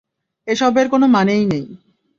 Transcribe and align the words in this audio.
এসবের 0.47 0.87
কোনো 0.89 1.05
মানেই 1.07 1.43
নেই! 1.45 1.65